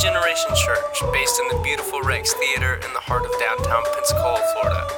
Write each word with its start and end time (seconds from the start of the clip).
Generation 0.00 0.48
Church, 0.56 1.02
based 1.12 1.38
in 1.38 1.48
the 1.48 1.62
beautiful 1.62 2.00
Rex 2.00 2.32
Theater 2.32 2.76
in 2.76 2.92
the 2.94 3.00
heart 3.00 3.26
of 3.26 3.38
downtown 3.38 3.82
Pensacola, 3.94 4.40
Florida. 4.54 4.88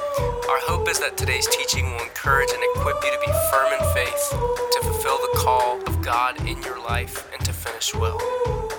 Our 0.47 0.61
hope 0.63 0.87
is 0.87 0.97
that 1.01 1.17
today's 1.17 1.45
teaching 1.47 1.91
will 1.91 2.03
encourage 2.03 2.47
and 2.53 2.63
equip 2.71 3.03
you 3.03 3.11
to 3.11 3.19
be 3.19 3.33
firm 3.51 3.73
in 3.73 3.93
faith, 3.93 4.29
to 4.31 4.79
fulfill 4.81 5.17
the 5.17 5.39
call 5.39 5.81
of 5.87 6.01
God 6.01 6.39
in 6.47 6.61
your 6.63 6.81
life, 6.81 7.29
and 7.33 7.43
to 7.43 7.51
finish 7.51 7.93
well. 7.93 8.17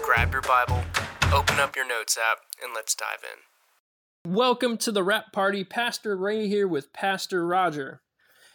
Grab 0.03 0.33
your 0.33 0.41
Bible, 0.41 0.83
open 1.31 1.61
up 1.61 1.77
your 1.77 1.87
notes 1.87 2.17
app, 2.17 2.39
and 2.63 2.73
let's 2.75 2.95
dive 2.95 3.23
in. 3.23 4.33
Welcome 4.33 4.79
to 4.79 4.93
the 4.93 5.03
Wrap 5.03 5.31
Party. 5.31 5.63
Pastor 5.63 6.17
Ray 6.17 6.49
here 6.49 6.67
with 6.67 6.95
Pastor 6.95 7.47
Roger. 7.47 8.01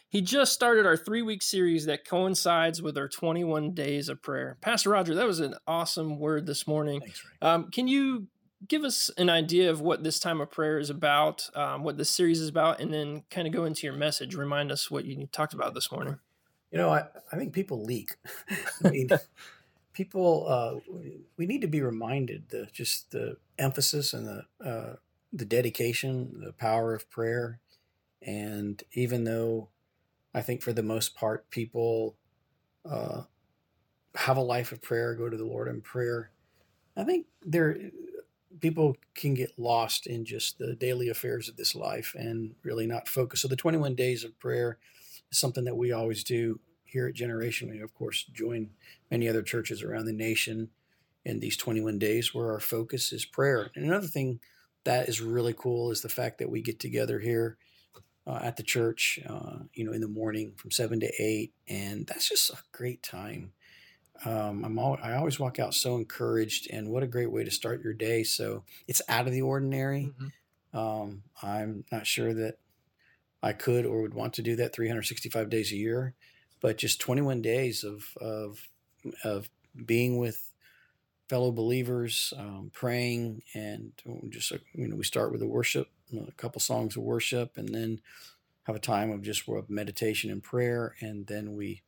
He 0.10 0.22
just 0.22 0.54
started 0.54 0.88
our 0.88 0.98
three 0.98 1.22
week 1.22 1.44
series 1.44 1.86
that 1.86 2.04
coincides 2.04 2.82
with 2.82 2.98
our 2.98 3.08
21 3.08 3.74
days 3.74 4.10
of 4.10 4.24
prayer. 4.24 4.58
Pastor 4.60 4.90
Roger, 4.90 5.14
that 5.14 5.28
was 5.28 5.40
an 5.40 5.54
awesome 5.68 6.18
word 6.18 6.48
this 6.48 6.68
morning. 6.68 7.02
Thanks, 7.02 7.24
Um, 7.44 7.70
can 7.70 7.88
you 7.88 8.28
give 8.68 8.84
us 8.84 9.12
an 9.18 9.30
idea 9.30 9.70
of 9.70 9.82
what 9.82 10.04
this 10.04 10.20
time 10.20 10.42
of 10.42 10.50
prayer 10.50 10.80
is 10.80 10.90
about, 10.90 11.48
um, 11.56 11.84
what 11.84 11.98
this 11.98 12.10
series 12.10 12.42
is 12.42 12.50
about, 12.50 12.80
and 12.82 12.92
then 12.92 13.24
kind 13.30 13.48
of 13.48 13.54
go 13.54 13.66
into 13.66 13.86
your 13.86 13.96
message? 13.96 14.34
Remind 14.34 14.72
us 14.72 14.90
what 14.90 15.06
you 15.06 15.28
talked 15.32 15.54
about 15.54 15.76
this 15.76 15.92
morning. 15.92 16.18
You 16.72 16.80
know, 16.80 16.90
I, 16.90 17.06
I 17.32 17.38
think 17.38 17.54
people 17.54 17.84
leak. 17.84 18.16
I 18.84 18.90
mean, 18.90 19.10
people, 19.94 20.48
uh, 20.48 20.80
we 21.38 21.46
need 21.46 21.62
to 21.62 21.68
be 21.68 21.82
reminded 21.82 22.50
the 22.50 22.68
just 22.74 23.12
the 23.12 23.38
emphasis 23.60 24.14
and 24.14 24.28
the 24.28 24.68
uh, 24.68 24.96
the 25.32 25.46
dedication, 25.46 26.42
the 26.44 26.54
power 26.54 26.96
of 26.96 27.08
prayer, 27.12 27.60
and 28.24 28.82
even 28.94 29.26
though 29.26 29.70
I 30.34 30.42
think 30.42 30.62
for 30.62 30.74
the 30.74 30.84
most 30.84 31.16
part, 31.16 31.50
people 31.50 32.16
uh, 32.90 33.24
have 34.16 34.38
a 34.38 34.42
life 34.42 34.72
of 34.72 34.82
prayer, 34.82 35.16
go 35.16 35.30
to 35.30 35.38
the 35.38 35.46
Lord 35.46 35.68
in 35.68 35.82
prayer. 35.82 36.32
I 36.96 37.04
think 37.04 37.28
there 37.42 37.78
people 38.60 38.98
can 39.16 39.34
get 39.34 39.58
lost 39.58 40.08
in 40.08 40.26
just 40.26 40.58
the 40.58 40.76
daily 40.76 41.10
affairs 41.10 41.48
of 41.48 41.56
this 41.56 41.76
life 41.76 42.16
and 42.18 42.54
really 42.64 42.88
not 42.88 43.08
focus. 43.08 43.42
So 43.42 43.48
the 43.48 43.56
21 43.56 43.96
days 43.96 44.24
of 44.24 44.38
prayer 44.40 44.78
is 45.32 45.38
something 45.38 45.64
that 45.66 45.78
we 45.78 45.92
always 45.92 46.24
do 46.24 46.60
here 46.84 47.08
at 47.08 47.14
Generation. 47.14 47.70
We 47.70 47.80
of 47.80 47.94
course 47.94 48.26
join 48.34 48.72
many 49.12 49.30
other 49.30 49.44
churches 49.44 49.84
around 49.84 50.06
the 50.06 50.14
nation 50.14 50.70
in 51.26 51.40
these 51.40 51.58
21 51.58 52.00
days 52.00 52.34
where 52.34 52.52
our 52.52 52.60
focus 52.60 53.14
is 53.14 53.26
prayer. 53.26 53.70
And 53.76 53.86
another 53.86 54.08
thing 54.08 54.40
that 54.84 55.08
is 55.08 55.22
really 55.22 55.54
cool 55.54 55.92
is 55.92 56.02
the 56.02 56.10
fact 56.10 56.40
that 56.40 56.50
we 56.50 56.62
get 56.62 56.80
together 56.80 57.20
here 57.20 57.58
uh, 58.30 58.40
at 58.44 58.58
the 58.58 58.64
church, 58.64 59.20
uh, 59.28 59.58
you 59.74 59.84
know, 59.84 59.92
in 59.92 60.02
the 60.02 60.08
morning 60.08 60.54
from 60.56 60.70
seven 60.70 61.00
to 61.00 61.12
eight, 61.18 61.52
and 61.68 62.06
that's 62.06 62.30
just 62.30 62.52
a 62.52 62.58
great 62.72 63.02
time. 63.02 63.54
Um, 64.24 64.64
I'm 64.64 64.78
all, 64.78 65.00
I 65.02 65.14
always 65.14 65.40
walk 65.40 65.58
out 65.58 65.74
so 65.74 65.96
encouraged, 65.96 66.70
and 66.72 66.90
what 66.90 67.02
a 67.02 67.08
great 67.08 67.32
way 67.32 67.44
to 67.44 67.50
start 67.50 67.84
your 67.84 67.94
day. 67.94 68.24
So 68.24 68.64
it's 68.88 69.02
out 69.10 69.26
of 69.26 69.34
the 69.34 69.42
ordinary. 69.42 70.14
Mm-hmm. 70.14 70.78
Um, 70.78 71.24
I'm 71.42 71.86
not 71.92 72.06
sure 72.06 72.32
that 72.36 72.60
I 73.42 73.54
could 73.54 73.88
or 73.88 74.04
would 74.04 74.14
want 74.14 74.34
to 74.34 74.44
do 74.44 74.56
that 74.58 74.76
365 74.76 75.50
days 75.50 75.72
a 75.72 75.78
year, 75.78 76.14
but 76.62 76.78
just 76.78 77.02
21 77.02 77.42
days 77.42 77.84
of 77.84 78.16
of 78.22 78.68
of 79.24 79.50
being 79.86 80.20
with 80.20 80.52
fellow 81.30 81.52
believers, 81.52 82.32
um, 82.38 82.70
praying, 82.74 83.42
and 83.56 83.94
just 84.30 84.52
you 84.74 84.88
know 84.88 84.98
we 84.98 85.04
start 85.04 85.32
with 85.32 85.42
a 85.42 85.48
worship 85.48 85.90
a 86.14 86.32
couple 86.34 86.60
songs 86.62 86.96
of 86.96 87.04
worship, 87.04 87.58
and 87.58 87.70
then 87.70 88.02
have 88.64 88.76
a 88.76 88.80
time 88.80 89.12
of 89.12 89.22
just 89.22 89.44
meditation 89.68 90.30
and 90.30 90.44
prayer, 90.44 90.96
and 91.02 91.28
then 91.28 91.56
we 91.56 91.82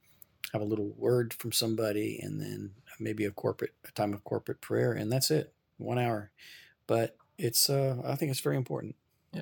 have 0.53 0.61
a 0.61 0.66
little 0.66 0.94
word 0.97 1.33
from 1.33 1.52
somebody, 1.52 2.19
and 2.22 2.42
then 2.42 2.72
maybe 2.99 3.25
a 3.25 3.31
corporate 3.31 3.73
a 3.88 3.92
time 3.92 4.14
of 4.14 4.23
corporate 4.23 4.61
prayer, 4.61 4.94
and 4.94 5.11
that's 5.11 5.31
it, 5.31 5.53
one 5.77 5.99
hour. 5.99 6.31
But 6.88 7.16
it's 7.38 7.69
uh, 7.69 8.02
I 8.05 8.16
think 8.16 8.31
it's 8.31 8.39
very 8.39 8.58
important. 8.58 8.95
Yeah. 9.33 9.42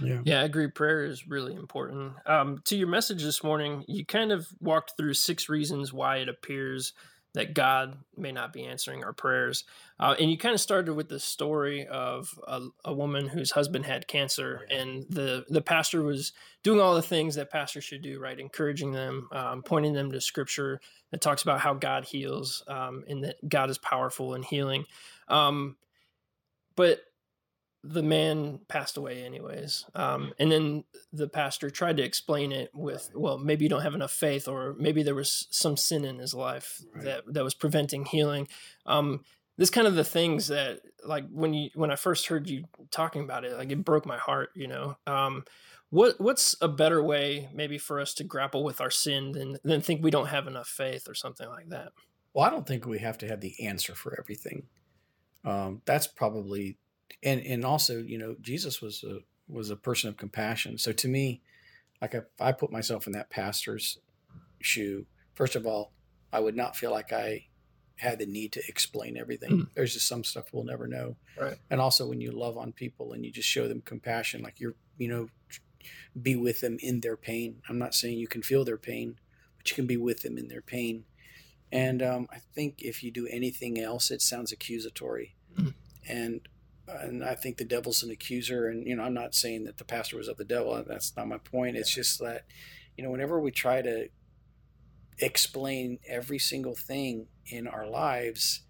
Yeah. 0.00 0.20
Yeah, 0.24 0.40
I 0.40 0.44
agree. 0.44 0.68
Prayer 0.68 1.04
is 1.04 1.26
really 1.26 1.54
important. 1.54 2.14
Um, 2.26 2.60
to 2.64 2.76
your 2.76 2.88
message 2.88 3.22
this 3.22 3.42
morning, 3.42 3.84
you 3.88 4.04
kind 4.04 4.32
of 4.32 4.48
walked 4.60 4.94
through 4.96 5.14
six 5.14 5.48
reasons 5.48 5.92
why 5.92 6.18
it 6.18 6.28
appears 6.28 6.92
that 7.34 7.52
God 7.52 7.98
may 8.16 8.32
not 8.32 8.52
be 8.52 8.64
answering 8.64 9.04
our 9.04 9.12
prayers. 9.12 9.64
Uh, 9.98 10.14
and 10.18 10.30
you 10.30 10.38
kind 10.38 10.54
of 10.54 10.60
started 10.60 10.94
with 10.94 11.08
the 11.08 11.18
story 11.18 11.86
of 11.86 12.38
a, 12.46 12.68
a, 12.84 12.94
woman 12.94 13.28
whose 13.28 13.50
husband 13.50 13.84
had 13.84 14.08
cancer, 14.08 14.66
and 14.70 15.04
the 15.10 15.44
the 15.48 15.60
pastor 15.60 16.02
was 16.02 16.32
doing 16.62 16.80
all 16.80 16.94
the 16.94 17.02
things 17.02 17.34
that 17.34 17.50
pastors 17.50 17.84
should 17.84 18.02
do, 18.02 18.18
right? 18.18 18.38
Encouraging 18.38 18.92
them, 18.92 19.28
um, 19.32 19.62
pointing 19.62 19.92
them 19.92 20.10
to 20.12 20.20
Scripture 20.20 20.80
that 21.10 21.20
talks 21.20 21.42
about 21.42 21.60
how 21.60 21.74
God 21.74 22.04
heals 22.04 22.64
um, 22.68 23.04
and 23.08 23.24
that 23.24 23.36
God 23.48 23.68
is 23.68 23.78
powerful 23.78 24.34
in 24.34 24.42
healing. 24.42 24.84
Um, 25.28 25.76
but 26.76 27.00
the 27.86 28.02
man 28.02 28.60
passed 28.68 28.96
away 28.96 29.22
anyways. 29.22 29.84
Um, 29.94 30.32
and 30.38 30.50
then 30.50 30.84
the 31.12 31.28
pastor 31.28 31.68
tried 31.68 31.98
to 31.98 32.02
explain 32.02 32.50
it 32.50 32.70
with 32.74 33.10
well 33.14 33.36
maybe 33.38 33.64
you 33.64 33.68
don't 33.68 33.82
have 33.82 33.94
enough 33.94 34.12
faith 34.12 34.48
or 34.48 34.74
maybe 34.78 35.02
there 35.02 35.14
was 35.14 35.46
some 35.50 35.76
sin 35.76 36.04
in 36.04 36.18
his 36.18 36.32
life 36.34 36.82
Right. 36.94 37.04
that 37.04 37.22
that 37.34 37.44
was 37.44 37.54
preventing 37.54 38.06
healing. 38.06 38.48
Um, 38.86 39.24
this 39.58 39.70
kind 39.70 39.86
of 39.86 39.94
the 39.94 40.04
things 40.04 40.48
that 40.48 40.80
like 41.04 41.28
when 41.30 41.52
you 41.54 41.70
when 41.74 41.90
i 41.90 41.96
first 41.96 42.26
heard 42.26 42.48
you 42.48 42.64
talking 42.90 43.22
about 43.22 43.44
it 43.44 43.56
like 43.56 43.70
it 43.70 43.84
broke 43.84 44.06
my 44.06 44.18
heart 44.18 44.50
you 44.56 44.66
know? 44.66 44.96
Um, 45.06 45.44
what 45.90 46.20
what's 46.20 46.56
a 46.60 46.68
better 46.68 47.02
way 47.02 47.48
maybe 47.54 47.78
for 47.78 48.00
us 48.00 48.14
to 48.14 48.24
grapple 48.24 48.64
with 48.64 48.80
our 48.80 48.90
sin 48.90 49.32
than 49.32 49.58
than 49.62 49.80
think 49.80 50.02
we 50.02 50.10
don't 50.10 50.26
have 50.28 50.46
enough 50.48 50.66
faith 50.68 51.08
or 51.08 51.14
something 51.14 51.48
like 51.48 51.68
that? 51.68 51.92
Well, 52.32 52.44
I 52.44 52.50
don't 52.50 52.66
think 52.66 52.86
we 52.86 52.98
have 52.98 53.18
to 53.18 53.28
have 53.28 53.40
the 53.40 53.54
answer 53.64 53.94
for 53.94 54.18
everything. 54.18 54.64
Um, 55.44 55.82
that's 55.84 56.06
probably, 56.06 56.78
and 57.22 57.40
and 57.40 57.64
also, 57.64 57.98
you 57.98 58.18
know, 58.18 58.36
Jesus 58.40 58.80
was 58.80 59.04
a 59.04 59.18
was 59.48 59.70
a 59.70 59.76
person 59.76 60.08
of 60.08 60.16
compassion. 60.16 60.78
So 60.78 60.92
to 60.92 61.08
me, 61.08 61.42
like 62.00 62.14
if 62.14 62.24
I 62.40 62.52
put 62.52 62.72
myself 62.72 63.06
in 63.06 63.12
that 63.12 63.30
pastor's 63.30 63.98
shoe, 64.60 65.06
first 65.34 65.56
of 65.56 65.66
all, 65.66 65.92
I 66.32 66.40
would 66.40 66.56
not 66.56 66.76
feel 66.76 66.90
like 66.90 67.12
I 67.12 67.46
had 67.96 68.18
the 68.18 68.26
need 68.26 68.52
to 68.52 68.62
explain 68.68 69.16
everything. 69.16 69.50
Mm. 69.50 69.68
There's 69.74 69.94
just 69.94 70.08
some 70.08 70.24
stuff 70.24 70.46
we'll 70.52 70.64
never 70.64 70.88
know. 70.88 71.16
Right. 71.40 71.56
And 71.70 71.80
also, 71.80 72.08
when 72.08 72.20
you 72.20 72.32
love 72.32 72.58
on 72.58 72.72
people 72.72 73.12
and 73.12 73.24
you 73.24 73.30
just 73.30 73.48
show 73.48 73.68
them 73.68 73.82
compassion, 73.82 74.42
like 74.42 74.58
you're, 74.58 74.74
you 74.98 75.08
know, 75.08 75.28
be 76.20 76.36
with 76.36 76.60
them 76.60 76.76
in 76.80 77.00
their 77.00 77.16
pain. 77.16 77.62
I'm 77.68 77.78
not 77.78 77.94
saying 77.94 78.18
you 78.18 78.28
can 78.28 78.42
feel 78.42 78.64
their 78.64 78.78
pain, 78.78 79.18
but 79.58 79.70
you 79.70 79.74
can 79.74 79.86
be 79.86 79.96
with 79.96 80.22
them 80.22 80.38
in 80.38 80.48
their 80.48 80.62
pain. 80.62 81.04
And 81.70 82.02
um, 82.02 82.28
I 82.32 82.38
think 82.54 82.82
if 82.82 83.02
you 83.02 83.10
do 83.10 83.26
anything 83.28 83.80
else, 83.80 84.10
it 84.10 84.22
sounds 84.22 84.52
accusatory. 84.52 85.34
Mm. 85.56 85.74
And 86.08 86.40
and 86.86 87.24
I 87.24 87.34
think 87.34 87.56
the 87.56 87.64
devil's 87.64 88.02
an 88.02 88.10
accuser. 88.10 88.68
And 88.68 88.86
you 88.86 88.96
know, 88.96 89.02
I'm 89.02 89.14
not 89.14 89.34
saying 89.34 89.64
that 89.64 89.78
the 89.78 89.84
pastor 89.84 90.16
was 90.16 90.28
of 90.28 90.36
the 90.36 90.44
devil. 90.44 90.82
That's 90.86 91.16
not 91.16 91.28
my 91.28 91.38
point. 91.38 91.76
It's 91.76 91.94
just 91.94 92.18
that 92.20 92.44
you 92.96 93.04
know, 93.04 93.10
whenever 93.10 93.40
we 93.40 93.50
try 93.50 93.82
to 93.82 94.08
explain 95.18 95.98
every 96.06 96.38
single 96.38 96.74
thing 96.74 97.26
in 97.46 97.66
our 97.66 97.86
lives, 97.86 98.62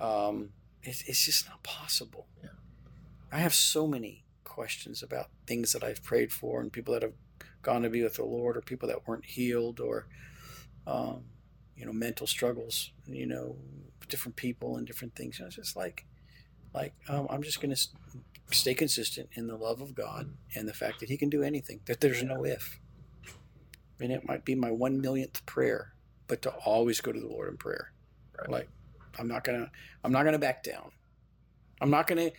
um, 0.00 0.50
it's, 0.82 1.02
it's 1.08 1.24
just 1.24 1.48
not 1.48 1.62
possible. 1.62 2.26
Yeah. 2.42 2.50
I 3.32 3.38
have 3.38 3.54
so 3.54 3.86
many 3.86 4.24
questions 4.44 5.02
about 5.02 5.26
things 5.46 5.72
that 5.72 5.82
I've 5.82 6.02
prayed 6.02 6.32
for 6.32 6.60
and 6.60 6.72
people 6.72 6.94
that 6.94 7.02
have 7.02 7.14
gone 7.62 7.82
to 7.82 7.90
be 7.90 8.02
with 8.02 8.14
the 8.14 8.24
Lord 8.24 8.56
or 8.56 8.60
people 8.60 8.88
that 8.88 9.06
weren't 9.06 9.24
healed 9.24 9.80
or, 9.80 10.06
um, 10.86 11.24
you 11.76 11.84
know, 11.84 11.92
mental 11.92 12.26
struggles, 12.26 12.92
you 13.06 13.26
know, 13.26 13.56
different 14.08 14.36
people 14.36 14.76
and 14.76 14.86
different 14.86 15.16
things. 15.16 15.38
You 15.38 15.44
know, 15.44 15.48
it's 15.48 15.56
just 15.56 15.76
like, 15.76 16.06
like, 16.74 16.94
um, 17.08 17.26
I'm 17.30 17.42
just 17.42 17.60
going 17.60 17.74
to 17.74 17.88
stay 18.50 18.74
consistent 18.74 19.28
in 19.32 19.46
the 19.46 19.56
love 19.56 19.80
of 19.80 19.94
God 19.94 20.30
and 20.54 20.68
the 20.68 20.74
fact 20.74 21.00
that 21.00 21.08
He 21.08 21.16
can 21.16 21.30
do 21.30 21.42
anything, 21.42 21.80
that 21.86 22.00
there's 22.00 22.22
no 22.22 22.44
if. 22.44 22.80
And 24.00 24.12
it 24.12 24.26
might 24.26 24.44
be 24.44 24.54
my 24.54 24.70
one 24.70 25.00
millionth 25.00 25.44
prayer, 25.46 25.94
but 26.26 26.42
to 26.42 26.50
always 26.50 27.00
go 27.00 27.12
to 27.12 27.20
the 27.20 27.26
Lord 27.26 27.48
in 27.48 27.56
prayer. 27.56 27.92
Right. 28.38 28.50
Like, 28.50 28.68
I'm 29.18 29.28
not 29.28 29.44
gonna, 29.44 29.70
I'm 30.04 30.12
not 30.12 30.24
gonna 30.24 30.38
back 30.38 30.62
down. 30.62 30.90
I'm 31.80 31.90
not 31.90 32.06
gonna, 32.06 32.30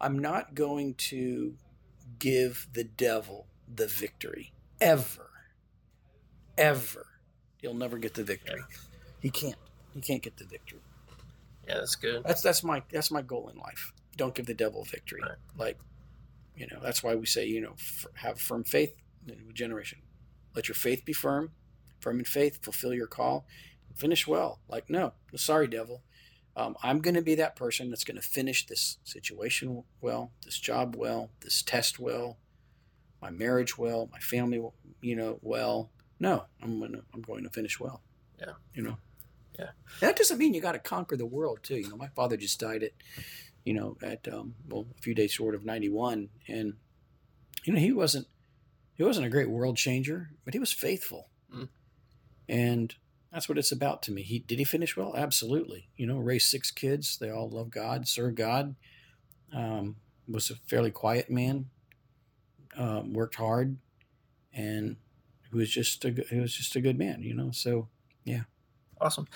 I'm 0.00 0.18
not 0.18 0.54
going 0.54 0.94
to 0.94 1.54
give 2.18 2.68
the 2.72 2.84
devil 2.84 3.46
the 3.72 3.86
victory 3.86 4.52
ever, 4.80 5.30
ever. 6.58 7.06
He'll 7.58 7.74
never 7.74 7.98
get 7.98 8.14
the 8.14 8.24
victory. 8.24 8.62
He 9.20 9.30
can't. 9.30 9.56
He 9.94 10.00
can't 10.00 10.22
get 10.22 10.36
the 10.36 10.44
victory. 10.44 10.80
Yeah 11.66 11.74
that's 11.74 11.96
good 11.96 12.22
That's 12.24 12.42
that's 12.42 12.62
my 12.62 12.82
that's 12.92 13.10
my 13.10 13.22
goal 13.22 13.48
in 13.48 13.58
life. 13.58 13.92
Don't 14.16 14.34
give 14.34 14.46
the 14.46 14.54
devil 14.54 14.84
victory. 14.84 15.20
Right. 15.22 15.38
Like, 15.58 15.78
you 16.56 16.66
know, 16.70 16.78
that's 16.82 17.02
why 17.02 17.16
we 17.16 17.26
say, 17.26 17.46
you 17.46 17.60
know, 17.60 17.72
f- 17.72 18.06
have 18.14 18.40
firm 18.40 18.62
faith 18.62 18.94
in 19.26 19.52
generation. 19.54 19.98
Let 20.54 20.68
your 20.68 20.76
faith 20.76 21.04
be 21.04 21.12
firm, 21.12 21.50
firm 21.98 22.20
in 22.20 22.24
faith, 22.24 22.62
fulfill 22.62 22.94
your 22.94 23.08
call, 23.08 23.44
finish 23.96 24.26
well. 24.26 24.60
Like, 24.68 24.88
no, 24.88 25.14
sorry, 25.34 25.66
devil. 25.66 26.02
Um, 26.56 26.76
I'm 26.84 27.00
going 27.00 27.16
to 27.16 27.22
be 27.22 27.34
that 27.34 27.56
person 27.56 27.90
that's 27.90 28.04
going 28.04 28.20
to 28.20 28.22
finish 28.22 28.66
this 28.66 28.98
situation 29.02 29.82
well, 30.00 30.30
this 30.44 30.60
job 30.60 30.94
well, 30.96 31.30
this 31.40 31.62
test 31.62 31.98
well, 31.98 32.38
my 33.20 33.30
marriage 33.30 33.76
well, 33.76 34.08
my 34.12 34.20
family, 34.20 34.62
you 35.00 35.16
know, 35.16 35.38
well. 35.42 35.90
No, 36.20 36.44
I'm 36.62 36.78
going 36.78 36.92
to 36.92 37.02
I'm 37.12 37.22
going 37.22 37.42
to 37.42 37.50
finish 37.50 37.80
well. 37.80 38.00
Yeah. 38.38 38.52
You 38.74 38.82
know. 38.82 38.96
Yeah. 39.58 39.70
That 40.00 40.16
doesn't 40.16 40.38
mean 40.38 40.54
you 40.54 40.60
got 40.60 40.72
to 40.72 40.78
conquer 40.78 41.16
the 41.16 41.26
world 41.26 41.60
too. 41.62 41.76
You 41.76 41.88
know, 41.88 41.96
my 41.96 42.08
father 42.08 42.36
just 42.36 42.58
died 42.58 42.82
at 42.82 42.92
you 43.64 43.72
know, 43.72 43.96
at 44.02 44.28
um, 44.32 44.54
well, 44.68 44.86
a 44.96 45.00
few 45.00 45.14
days 45.14 45.32
short 45.32 45.54
of 45.54 45.64
91, 45.64 46.28
and 46.48 46.74
you 47.64 47.72
know, 47.72 47.80
he 47.80 47.92
wasn't 47.92 48.26
he 48.94 49.02
wasn't 49.02 49.26
a 49.26 49.30
great 49.30 49.50
world 49.50 49.76
changer, 49.76 50.30
but 50.44 50.54
he 50.54 50.60
was 50.60 50.72
faithful, 50.72 51.30
mm. 51.52 51.68
and 52.48 52.94
that's 53.32 53.48
what 53.48 53.58
it's 53.58 53.72
about 53.72 54.02
to 54.02 54.12
me. 54.12 54.22
He 54.22 54.38
did 54.38 54.58
he 54.58 54.64
finish 54.64 54.96
well? 54.96 55.14
Absolutely. 55.16 55.88
You 55.96 56.06
know, 56.06 56.18
raised 56.18 56.48
six 56.48 56.70
kids. 56.70 57.16
They 57.16 57.30
all 57.30 57.48
love 57.48 57.70
God, 57.70 58.06
serve 58.06 58.34
God. 58.34 58.76
Um, 59.52 59.96
was 60.28 60.50
a 60.50 60.56
fairly 60.66 60.90
quiet 60.90 61.30
man. 61.30 61.70
Um, 62.76 63.12
worked 63.14 63.36
hard, 63.36 63.78
and 64.52 64.96
who 65.50 65.58
was 65.58 65.70
just 65.70 66.04
a 66.04 66.10
who 66.10 66.42
was 66.42 66.54
just 66.54 66.76
a 66.76 66.80
good 66.80 66.98
man. 66.98 67.22
You 67.22 67.34
know, 67.34 67.50
so 67.50 67.88
yeah. 68.24 68.42
Awesome. 69.00 69.26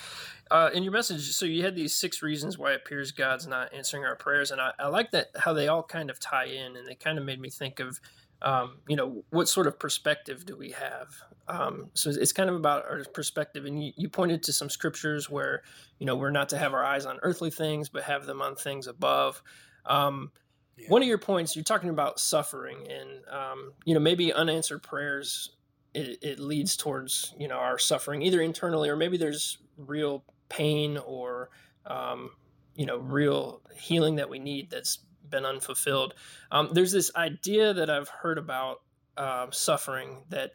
Uh, 0.49 0.69
in 0.73 0.83
your 0.83 0.93
message, 0.93 1.31
so 1.31 1.45
you 1.45 1.63
had 1.63 1.75
these 1.75 1.93
six 1.93 2.21
reasons 2.21 2.57
why 2.57 2.71
it 2.71 2.77
appears 2.77 3.11
God's 3.11 3.45
not 3.45 3.73
answering 3.73 4.03
our 4.03 4.15
prayers, 4.15 4.51
and 4.51 4.59
I, 4.59 4.71
I 4.79 4.87
like 4.87 5.11
that 5.11 5.27
how 5.37 5.53
they 5.53 5.67
all 5.67 5.83
kind 5.83 6.09
of 6.09 6.19
tie 6.19 6.45
in, 6.45 6.75
and 6.75 6.87
they 6.87 6.95
kind 6.95 7.17
of 7.17 7.25
made 7.25 7.39
me 7.39 7.49
think 7.49 7.79
of, 7.79 7.99
um, 8.41 8.77
you 8.87 8.95
know, 8.95 9.23
what 9.29 9.49
sort 9.49 9.67
of 9.67 9.77
perspective 9.77 10.45
do 10.45 10.55
we 10.55 10.71
have? 10.71 11.07
Um, 11.47 11.89
so 11.93 12.09
it's 12.09 12.31
kind 12.31 12.49
of 12.49 12.55
about 12.55 12.85
our 12.85 13.03
perspective, 13.13 13.65
and 13.65 13.83
you, 13.83 13.91
you 13.95 14.09
pointed 14.09 14.43
to 14.43 14.53
some 14.53 14.69
scriptures 14.69 15.29
where, 15.29 15.61
you 15.99 16.05
know, 16.05 16.15
we're 16.15 16.31
not 16.31 16.49
to 16.49 16.57
have 16.57 16.73
our 16.73 16.83
eyes 16.83 17.05
on 17.05 17.19
earthly 17.21 17.51
things, 17.51 17.89
but 17.89 18.03
have 18.03 18.25
them 18.25 18.41
on 18.41 18.55
things 18.55 18.87
above. 18.87 19.43
Um, 19.85 20.31
yeah. 20.77 20.87
One 20.87 21.01
of 21.01 21.07
your 21.07 21.17
points, 21.17 21.55
you're 21.55 21.63
talking 21.63 21.89
about 21.89 22.19
suffering, 22.19 22.87
and 22.89 23.09
um, 23.29 23.73
you 23.83 23.93
know, 23.93 23.99
maybe 23.99 24.31
unanswered 24.31 24.81
prayers 24.81 25.51
it, 25.93 26.19
it 26.21 26.39
leads 26.39 26.77
towards 26.77 27.33
you 27.37 27.47
know 27.47 27.57
our 27.57 27.77
suffering 27.77 28.21
either 28.21 28.41
internally 28.41 28.89
or 28.89 28.95
maybe 28.95 29.17
there's 29.17 29.57
real 29.77 30.23
pain 30.49 30.97
or 30.97 31.49
um, 31.85 32.31
you 32.75 32.85
know 32.85 32.97
real 32.97 33.61
healing 33.75 34.15
that 34.15 34.29
we 34.29 34.39
need 34.39 34.69
that's 34.69 34.99
been 35.29 35.45
unfulfilled. 35.45 36.15
Um, 36.51 36.69
there's 36.73 36.91
this 36.91 37.11
idea 37.15 37.73
that 37.73 37.89
i've 37.89 38.09
heard 38.09 38.37
about 38.37 38.81
uh, 39.17 39.47
suffering 39.51 40.23
that 40.29 40.53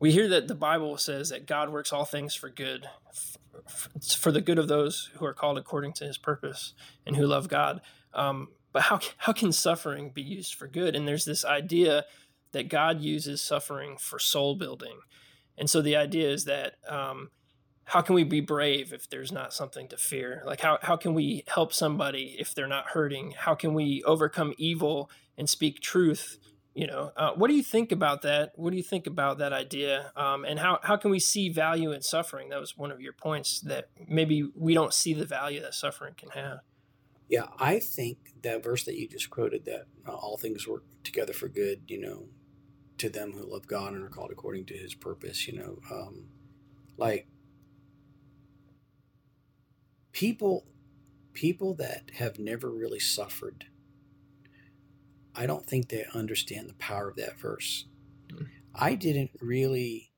we 0.00 0.10
hear 0.10 0.28
that 0.28 0.48
the 0.48 0.54
bible 0.54 0.96
says 0.98 1.28
that 1.28 1.46
god 1.46 1.70
works 1.70 1.92
all 1.92 2.04
things 2.04 2.34
for 2.34 2.48
good 2.48 2.88
for 3.66 4.32
the 4.32 4.40
good 4.40 4.58
of 4.58 4.68
those 4.68 5.10
who 5.14 5.24
are 5.24 5.34
called 5.34 5.58
according 5.58 5.92
to 5.94 6.04
his 6.04 6.18
purpose 6.18 6.74
and 7.06 7.16
who 7.16 7.26
love 7.26 7.48
god. 7.48 7.80
Um, 8.12 8.48
but 8.72 8.82
how, 8.82 9.00
how 9.18 9.32
can 9.32 9.52
suffering 9.52 10.10
be 10.10 10.22
used 10.22 10.54
for 10.54 10.66
good? 10.66 10.94
And 10.94 11.06
there's 11.06 11.24
this 11.24 11.44
idea 11.44 12.04
that 12.54 12.68
God 12.68 13.00
uses 13.00 13.42
suffering 13.42 13.96
for 13.98 14.18
soul 14.18 14.56
building. 14.56 14.98
And 15.56 15.68
so 15.68 15.82
the 15.82 15.94
idea 15.94 16.30
is 16.30 16.46
that 16.46 16.76
um, 16.88 17.30
how 17.84 18.00
can 18.00 18.14
we 18.14 18.24
be 18.24 18.40
brave 18.40 18.92
if 18.92 19.08
there's 19.08 19.30
not 19.30 19.52
something 19.52 19.88
to 19.88 19.96
fear? 19.96 20.42
Like 20.46 20.60
how 20.60 20.78
how 20.82 20.96
can 20.96 21.14
we 21.14 21.44
help 21.46 21.72
somebody 21.72 22.36
if 22.38 22.54
they're 22.54 22.66
not 22.66 22.88
hurting? 22.88 23.34
How 23.36 23.54
can 23.54 23.74
we 23.74 24.02
overcome 24.04 24.54
evil 24.56 25.10
and 25.36 25.48
speak 25.48 25.80
truth? 25.80 26.38
You 26.74 26.88
know, 26.88 27.12
uh, 27.16 27.32
what 27.34 27.48
do 27.48 27.54
you 27.54 27.62
think 27.62 27.92
about 27.92 28.22
that? 28.22 28.52
What 28.56 28.70
do 28.70 28.76
you 28.76 28.82
think 28.82 29.06
about 29.06 29.38
that 29.38 29.52
idea? 29.52 30.10
Um, 30.16 30.44
and 30.44 30.58
how 30.58 30.80
how 30.82 30.96
can 30.96 31.10
we 31.10 31.20
see 31.20 31.48
value 31.50 31.92
in 31.92 32.02
suffering? 32.02 32.48
That 32.48 32.60
was 32.60 32.76
one 32.76 32.90
of 32.90 33.00
your 33.00 33.12
points 33.12 33.60
that 33.60 33.90
maybe 34.08 34.48
we 34.56 34.74
don't 34.74 34.92
see 34.92 35.14
the 35.14 35.26
value 35.26 35.60
that 35.60 35.74
suffering 35.74 36.14
can 36.16 36.30
have. 36.30 36.60
Yeah, 37.28 37.46
I 37.58 37.78
think 37.78 38.18
that 38.42 38.62
verse 38.62 38.84
that 38.84 38.96
you 38.96 39.08
just 39.08 39.30
quoted 39.30 39.64
that 39.66 39.86
uh, 40.06 40.12
all 40.12 40.36
things 40.36 40.66
work 40.66 40.84
together 41.04 41.32
for 41.32 41.48
good. 41.48 41.82
You 41.86 42.00
know, 42.00 42.24
to 42.98 43.08
them 43.08 43.32
who 43.32 43.50
love 43.50 43.66
God 43.66 43.92
and 43.92 44.02
are 44.04 44.08
called 44.08 44.30
according 44.30 44.66
to 44.66 44.74
his 44.74 44.94
purpose, 44.94 45.46
you 45.46 45.58
know. 45.58 45.78
Um, 45.90 46.26
like 46.96 47.26
people 50.12 50.66
people 51.32 51.74
that 51.74 52.10
have 52.14 52.38
never 52.38 52.70
really 52.70 53.00
suffered, 53.00 53.66
I 55.34 55.46
don't 55.46 55.66
think 55.66 55.88
they 55.88 56.06
understand 56.14 56.68
the 56.68 56.74
power 56.74 57.08
of 57.08 57.16
that 57.16 57.38
verse. 57.38 57.86
Mm. 58.32 58.48
I 58.74 58.94
didn't 58.94 59.30
really 59.40 60.12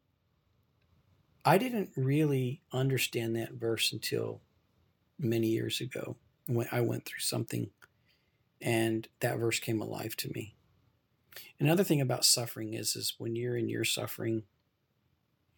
I 1.45 1.59
didn't 1.59 1.91
really 1.97 2.63
understand 2.73 3.37
that 3.37 3.53
verse 3.53 3.93
until 3.93 4.43
many 5.19 5.47
years 5.47 5.81
ago 5.81 6.17
when 6.47 6.67
I 6.73 6.81
went 6.81 7.05
through 7.05 7.21
something 7.21 7.71
and 8.61 9.07
that 9.21 9.39
verse 9.39 9.61
came 9.61 9.81
alive 9.81 10.17
to 10.17 10.31
me. 10.35 10.56
Another 11.59 11.85
thing 11.85 12.01
about 12.01 12.25
suffering 12.25 12.75
is 12.75 12.97
is 12.97 13.15
when 13.19 13.37
you're 13.37 13.57
in 13.57 13.69
your 13.69 13.85
suffering, 13.85 14.45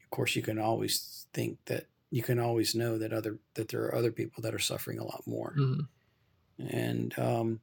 of 0.02 0.10
course 0.10 0.36
you 0.36 0.42
can 0.42 0.58
always 0.58 1.26
think 1.32 1.58
that 1.66 1.86
you 2.10 2.22
can 2.22 2.38
always 2.38 2.74
know 2.74 2.98
that 2.98 3.12
other 3.12 3.38
that 3.54 3.68
there 3.68 3.82
are 3.82 3.94
other 3.94 4.12
people 4.12 4.42
that 4.42 4.54
are 4.54 4.58
suffering 4.58 4.98
a 4.98 5.04
lot 5.04 5.22
more. 5.26 5.54
Mm-hmm. 5.58 6.76
And 6.76 7.18
um, 7.18 7.60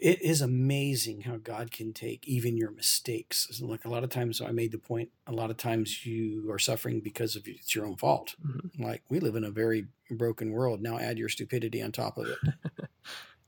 it 0.00 0.22
is 0.22 0.40
amazing 0.40 1.22
how 1.22 1.36
God 1.36 1.70
can 1.70 1.92
take 1.92 2.26
even 2.26 2.56
your 2.56 2.70
mistakes. 2.70 3.60
Like 3.60 3.84
a 3.84 3.88
lot 3.88 4.04
of 4.04 4.10
times, 4.10 4.40
I 4.40 4.50
made 4.50 4.72
the 4.72 4.78
point. 4.78 5.10
A 5.26 5.32
lot 5.32 5.50
of 5.50 5.56
times, 5.56 6.06
you 6.06 6.50
are 6.50 6.58
suffering 6.58 7.00
because 7.00 7.36
of 7.36 7.46
it's 7.46 7.74
your 7.74 7.86
own 7.86 7.96
fault. 7.96 8.36
Mm-hmm. 8.44 8.82
Like 8.82 9.02
we 9.08 9.20
live 9.20 9.36
in 9.36 9.44
a 9.44 9.50
very 9.50 9.86
broken 10.10 10.52
world. 10.52 10.80
Now, 10.80 10.98
add 10.98 11.18
your 11.18 11.28
stupidity 11.28 11.82
on 11.82 11.92
top 11.92 12.18
of 12.18 12.28
it. 12.28 12.38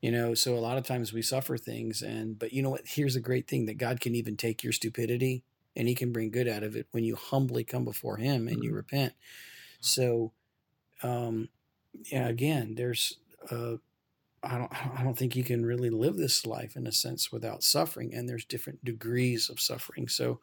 you 0.05 0.11
know 0.11 0.35
so 0.35 0.55
a 0.55 0.61
lot 0.61 0.77
of 0.77 0.85
times 0.85 1.15
we 1.15 1.23
suffer 1.23 1.57
things 1.57 2.03
and 2.03 2.39
but 2.39 2.53
you 2.53 2.61
know 2.61 2.69
what? 2.69 2.83
Here's 2.85 3.17
a 3.17 3.23
great 3.23 3.49
thing 3.49 3.65
that 3.65 3.79
god 3.79 4.01
can 4.01 4.15
even 4.15 4.37
take 4.37 4.63
your 4.63 4.75
stupidity 4.75 5.45
and 5.75 5.89
he 5.89 5.95
can 5.95 6.13
bring 6.13 6.31
good 6.31 6.47
out 6.47 6.63
of 6.63 6.77
it 6.77 6.87
when 6.91 7.05
you 7.05 7.17
humbly 7.17 7.65
come 7.65 7.87
before 7.87 8.19
him 8.19 8.47
and 8.47 8.63
you 8.63 8.69
mm-hmm. 8.69 8.77
repent. 8.77 9.15
So 9.81 10.33
um 11.03 11.49
yeah 12.13 12.29
again 12.29 12.75
there's 12.75 13.17
uh 13.51 13.77
I 14.43 14.59
don't 14.59 14.99
I 14.99 15.03
don't 15.03 15.17
think 15.17 15.37
you 15.37 15.43
can 15.43 15.65
really 15.65 15.89
live 15.89 16.19
this 16.19 16.45
life 16.45 16.77
in 16.77 16.87
a 16.87 16.93
sense 16.93 17.33
without 17.33 17.63
suffering 17.63 18.13
and 18.13 18.29
there's 18.29 18.45
different 18.45 18.85
degrees 18.85 19.49
of 19.49 19.59
suffering. 19.59 20.09
So 20.09 20.39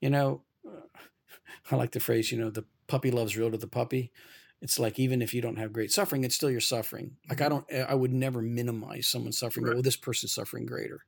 you 0.00 0.08
know 0.08 0.44
I 1.70 1.76
like 1.76 1.90
the 1.90 2.00
phrase 2.00 2.32
you 2.32 2.38
know 2.38 2.48
the 2.48 2.64
puppy 2.86 3.10
loves 3.10 3.36
real 3.36 3.50
to 3.50 3.58
the 3.58 3.66
puppy 3.66 4.12
it's 4.60 4.78
like 4.78 4.98
even 4.98 5.20
if 5.20 5.34
you 5.34 5.42
don't 5.42 5.58
have 5.58 5.72
great 5.72 5.92
suffering, 5.92 6.24
it's 6.24 6.34
still 6.34 6.50
your 6.50 6.60
suffering. 6.60 7.16
Like 7.28 7.40
I 7.40 7.48
mm-hmm. 7.48 7.74
don't, 7.76 7.90
I 7.90 7.94
would 7.94 8.12
never 8.12 8.40
minimize 8.40 9.06
someone's 9.06 9.38
suffering. 9.38 9.66
Right. 9.66 9.76
Oh, 9.76 9.82
this 9.82 9.96
person's 9.96 10.32
suffering 10.32 10.66
greater. 10.66 11.04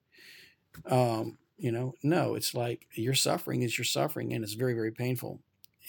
Um, 0.84 1.38
you 1.58 1.72
know, 1.72 1.94
no, 2.02 2.34
it's 2.34 2.54
like 2.54 2.86
your 2.92 3.14
suffering 3.14 3.62
is 3.62 3.78
your 3.78 3.84
suffering, 3.84 4.32
and 4.32 4.44
it's 4.44 4.52
very, 4.52 4.74
very 4.74 4.90
painful. 4.92 5.40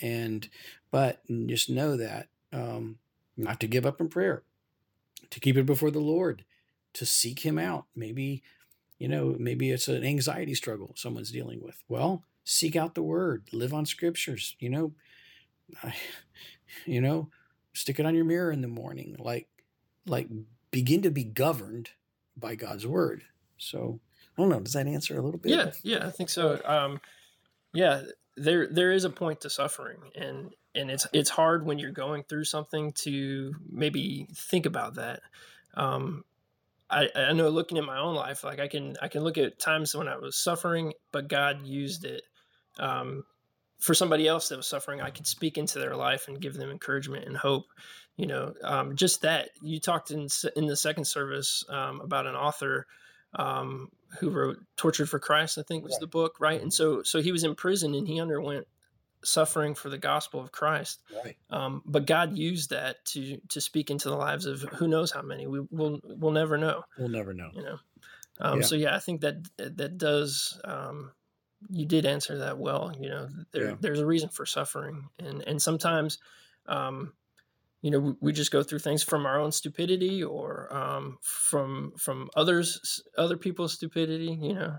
And 0.02 0.48
but 0.92 1.22
just 1.48 1.70
know 1.70 1.98
that 1.98 2.28
um, 2.54 3.00
not 3.36 3.60
to 3.60 3.68
give 3.68 3.86
up 3.86 4.00
in 4.00 4.08
prayer, 4.08 4.44
to 5.30 5.40
keep 5.40 5.58
it 5.58 5.66
before 5.66 5.92
the 5.92 6.00
Lord, 6.00 6.46
to 6.94 7.06
seek 7.06 7.40
Him 7.46 7.58
out. 7.58 7.86
Maybe, 7.96 8.44
you 8.98 9.08
know, 9.08 9.36
maybe 9.38 9.72
it's 9.72 9.88
an 9.88 10.06
anxiety 10.06 10.54
struggle 10.54 10.94
someone's 10.96 11.32
dealing 11.32 11.62
with. 11.62 11.84
Well, 11.90 12.24
seek 12.46 12.76
out 12.76 12.96
the 12.96 13.04
Word, 13.04 13.44
live 13.52 13.74
on 13.74 13.86
Scriptures. 13.86 14.56
You 14.60 14.70
know, 14.70 14.94
I, 15.84 15.94
you 16.86 17.02
know, 17.02 17.30
stick 17.78 18.00
it 18.00 18.06
on 18.06 18.16
your 18.16 18.26
mirror 18.26 18.52
in 18.52 18.62
the 18.62 18.68
morning 18.68 19.16
like 19.20 19.48
like 20.06 20.28
begin 20.72 21.02
to 21.02 21.12
be 21.12 21.24
governed 21.24 21.90
by 22.36 22.56
god's 22.56 22.86
word. 22.86 23.24
So 23.58 24.00
i 24.38 24.42
don't 24.42 24.50
know 24.50 24.60
does 24.60 24.74
that 24.74 24.88
answer 24.88 25.18
a 25.18 25.22
little 25.22 25.40
bit? 25.40 25.52
Yeah 25.52 25.72
yeah 25.84 26.08
i 26.08 26.12
think 26.12 26.30
so. 26.30 26.60
Um 26.66 27.00
yeah 27.74 28.02
there 28.36 28.68
there 28.68 28.92
is 28.92 29.04
a 29.04 29.10
point 29.10 29.42
to 29.42 29.50
suffering 29.50 30.00
and 30.16 30.54
and 30.76 30.92
it's 30.92 31.08
it's 31.14 31.30
hard 31.30 31.66
when 31.66 31.80
you're 31.80 31.92
going 31.92 32.24
through 32.24 32.44
something 32.44 32.92
to 32.94 33.54
maybe 33.70 34.28
think 34.34 34.66
about 34.66 34.96
that. 34.96 35.22
Um 35.76 36.24
I, 36.90 37.10
I 37.16 37.34
know 37.34 37.50
looking 37.50 37.78
at 37.78 37.84
my 37.84 38.00
own 38.00 38.16
life 38.16 38.46
like 38.46 38.60
i 38.60 38.70
can 38.70 38.96
i 39.02 39.10
can 39.10 39.22
look 39.22 39.38
at 39.38 39.60
times 39.60 39.94
when 39.94 40.08
i 40.08 40.16
was 40.16 40.38
suffering 40.38 40.94
but 41.12 41.28
god 41.28 41.66
used 41.66 42.06
it. 42.06 42.24
Um, 42.80 43.26
for 43.80 43.94
somebody 43.94 44.28
else 44.28 44.50
that 44.50 44.58
was 44.58 44.68
suffering, 44.68 45.02
I 45.02 45.10
could 45.10 45.28
speak 45.28 45.58
into 45.58 45.80
their 45.80 45.96
life 45.96 46.28
and 46.28 46.40
give 46.40 46.56
them 46.56 46.72
encouragement 46.72 47.26
and 47.26 47.38
hope. 47.38 47.66
You 48.16 48.26
know, 48.26 48.54
um, 48.64 48.96
just 48.96 49.22
that 49.22 49.50
you 49.62 49.80
talked 49.80 50.10
in 50.12 50.28
in 50.56 50.66
the 50.66 50.76
second 50.76 51.06
service 51.06 51.64
um, 51.70 52.02
about 52.02 52.26
an 52.26 52.36
author 52.36 52.88
um, 53.36 53.90
who 54.20 54.32
wrote 54.32 54.58
"Tortured 54.76 55.08
for 55.10 55.20
Christ," 55.20 55.60
I 55.60 55.62
think 55.62 55.84
was 55.84 55.94
right. 55.94 56.02
the 56.02 56.08
book, 56.08 56.38
right? 56.40 56.60
And 56.60 56.74
so, 56.74 57.04
so 57.04 57.22
he 57.22 57.32
was 57.32 57.44
in 57.44 57.54
prison 57.54 57.94
and 57.94 58.08
he 58.08 58.20
underwent 58.20 58.66
suffering 59.24 59.76
for 59.76 59.90
the 59.90 59.98
gospel 59.98 60.40
of 60.40 60.52
Christ. 60.52 61.02
Right. 61.24 61.38
Um, 61.50 61.82
but 61.86 62.06
God 62.06 62.36
used 62.36 62.72
that 62.72 63.04
to 63.06 63.38
to 63.50 63.62
speak 63.62 63.92
into 63.92 64.10
the 64.10 64.16
lives 64.16 64.46
of 64.46 64.62
who 64.62 64.88
knows 64.88 65.12
how 65.12 65.22
many. 65.22 65.46
We 65.46 65.62
will 65.70 66.00
we'll 66.04 66.32
never 66.32 66.58
know. 66.58 66.84
We'll 66.98 67.10
never 67.10 67.34
know. 67.34 67.50
You 67.54 67.64
know. 67.64 67.78
Um, 68.40 68.62
yeah. 68.62 68.66
So 68.66 68.76
yeah, 68.76 68.96
I 68.96 69.00
think 69.00 69.22
that 69.22 69.36
that 69.58 69.98
does 69.98 70.60
um, 70.64 71.12
you 71.70 71.86
did 71.86 72.06
answer 72.06 72.38
that 72.40 72.58
well. 72.58 72.94
You 73.00 73.10
know, 73.10 73.30
there, 73.52 73.70
yeah. 73.70 73.76
there's 73.80 74.00
a 74.00 74.06
reason 74.06 74.30
for 74.30 74.46
suffering, 74.46 75.10
and 75.20 75.44
and 75.48 75.62
sometimes, 75.62 76.18
um, 76.68 77.14
you 77.82 77.92
know, 77.92 78.00
we, 78.00 78.14
we, 78.22 78.34
just 78.34 78.52
go 78.52 78.64
through 78.64 78.80
things 78.80 79.04
from 79.04 79.26
our 79.26 79.40
own 79.40 79.52
stupidity 79.52 80.24
or 80.24 80.74
um, 80.76 81.18
from 81.22 81.94
from 81.98 82.30
others 82.36 83.02
other 83.18 83.38
people's 83.38 83.74
stupidity. 83.74 84.38
You 84.42 84.54
know, 84.54 84.76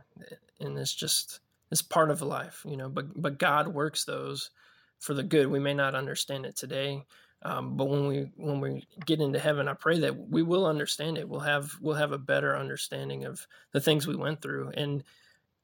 and 0.60 0.78
it's 0.78 0.94
just 0.94 1.40
it's 1.70 1.82
part 1.82 2.10
of 2.10 2.22
life. 2.22 2.62
You 2.66 2.76
know, 2.76 2.88
but 2.88 3.20
but 3.20 3.38
God 3.38 3.68
works 3.68 4.04
those 4.04 4.50
for 4.98 5.14
the 5.14 5.22
good. 5.22 5.48
We 5.48 5.60
may 5.60 5.74
not 5.74 5.94
understand 5.94 6.46
it 6.46 6.56
today, 6.56 7.04
Um, 7.42 7.76
but 7.76 7.88
when 7.88 8.06
we 8.06 8.30
when 8.36 8.60
we 8.60 8.86
get 9.06 9.20
into 9.20 9.38
heaven, 9.38 9.68
I 9.68 9.74
pray 9.74 10.00
that 10.00 10.28
we 10.28 10.42
will 10.42 10.66
understand 10.66 11.18
it. 11.18 11.28
We'll 11.28 11.40
have 11.40 11.76
we'll 11.80 11.94
have 11.94 12.12
a 12.12 12.18
better 12.18 12.56
understanding 12.56 13.24
of 13.24 13.46
the 13.72 13.80
things 13.80 14.06
we 14.06 14.16
went 14.16 14.42
through, 14.42 14.70
and 14.70 15.04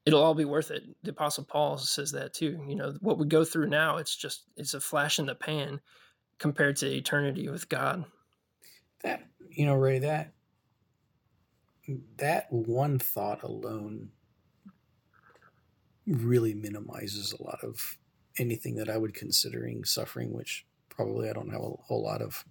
it'll 0.05 0.23
all 0.23 0.35
be 0.35 0.45
worth 0.45 0.71
it. 0.71 0.83
The 1.03 1.11
Apostle 1.11 1.43
Paul 1.43 1.77
says 1.77 2.11
that 2.11 2.33
too. 2.33 2.63
You 2.67 2.75
know 2.75 2.95
what 3.01 3.17
we 3.17 3.25
go 3.25 3.43
through 3.43 3.69
now, 3.69 3.97
it's 3.97 4.15
just 4.15 4.43
it's 4.55 4.73
a 4.73 4.79
flash 4.81 5.19
in 5.19 5.25
the 5.25 5.35
pan 5.35 5.81
compared 6.37 6.77
to 6.77 6.91
eternity 6.91 7.49
with 7.49 7.69
God. 7.69 8.05
That 9.03 9.23
you 9.49 9.65
know, 9.65 9.75
Ray, 9.75 9.99
that 9.99 10.33
that 12.17 12.51
one 12.51 12.99
thought 12.99 13.43
alone 13.43 14.09
really 16.07 16.53
minimizes 16.53 17.33
a 17.33 17.43
lot 17.43 17.59
of 17.63 17.97
anything 18.37 18.75
that 18.75 18.89
I 18.89 18.97
would 18.97 19.13
considering 19.13 19.83
suffering, 19.85 20.33
which 20.33 20.65
probably 20.89 21.29
I 21.29 21.33
don't 21.33 21.51
have 21.51 21.61
a 21.61 21.69
whole 21.87 22.03
lot 22.03 22.21
of 22.21 22.45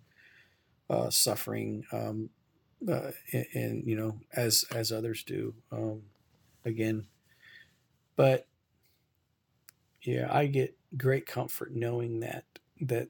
uh, 0.90 1.11
suffering, 1.11 1.84
um, 1.92 2.30
uh, 2.88 3.11
and, 3.32 3.46
and, 3.54 3.87
you 3.87 3.96
know, 3.96 4.18
as 4.34 4.64
as 4.75 4.92
others 4.92 5.23
do. 5.23 5.54
Um, 5.73 6.02
again, 6.64 7.06
but 8.16 8.47
yeah, 10.02 10.28
I 10.30 10.47
get 10.47 10.76
great 10.97 11.26
comfort 11.26 11.75
knowing 11.75 12.21
that 12.21 12.44
that 12.83 13.09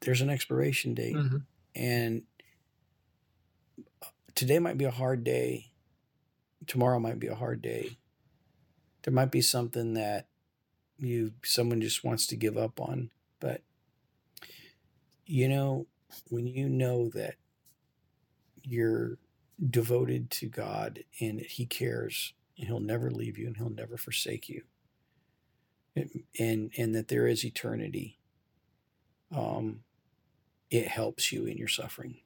there's 0.00 0.20
an 0.20 0.30
expiration 0.30 0.94
date, 0.94 1.16
mm-hmm. 1.16 1.38
and 1.74 2.22
today 4.34 4.58
might 4.58 4.78
be 4.78 4.84
a 4.84 4.90
hard 4.90 5.24
day. 5.24 5.72
Tomorrow 6.66 7.00
might 7.00 7.18
be 7.18 7.26
a 7.26 7.34
hard 7.34 7.62
day. 7.62 7.98
There 9.02 9.14
might 9.14 9.30
be 9.30 9.40
something 9.40 9.94
that 9.94 10.28
you 10.98 11.32
someone 11.44 11.80
just 11.80 12.04
wants 12.04 12.26
to 12.28 12.36
give 12.36 12.56
up 12.56 12.80
on, 12.80 13.10
but 13.40 13.62
you 15.26 15.48
know, 15.48 15.86
when 16.30 16.46
you 16.46 16.68
know 16.68 17.10
that 17.10 17.34
you're 18.62 19.18
devoted 19.70 20.30
to 20.30 20.46
God 20.46 21.04
and 21.20 21.40
He 21.40 21.66
cares 21.66 22.34
He'll 22.66 22.80
never 22.80 23.10
leave 23.10 23.38
you 23.38 23.46
and 23.46 23.56
He'll 23.56 23.70
never 23.70 23.96
forsake 23.96 24.48
you, 24.48 24.62
and 26.38 26.70
and 26.76 26.94
that 26.94 27.08
there 27.08 27.26
is 27.26 27.44
eternity, 27.44 28.18
um, 29.34 29.80
it 30.70 30.88
helps 30.88 31.32
you 31.32 31.46
in 31.46 31.56
your 31.56 31.68
suffering. 31.68 32.20